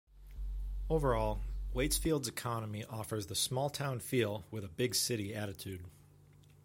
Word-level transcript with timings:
Overall 0.89 1.41
Waitsfield's 1.75 2.27
economy 2.27 2.83
offers 2.85 3.27
the 3.27 3.35
small 3.35 3.69
town 3.69 3.99
feel 3.99 4.45
with 4.49 4.63
a 4.63 4.67
big 4.67 4.95
city 4.95 5.35
attitude. 5.35 5.85